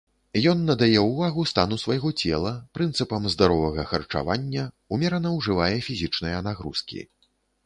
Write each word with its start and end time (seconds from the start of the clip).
Ён 0.51 0.61
надае 0.67 0.99
ўвагу 1.07 1.43
стану 1.51 1.77
свайго 1.83 2.09
цела, 2.23 2.53
прынцыпам 2.79 3.27
здаровага 3.35 3.87
харчавання, 3.93 4.63
умерана 4.99 5.37
ўжывае 5.37 5.73
фізічныя 5.91 6.43
нагрузкі. 6.51 6.99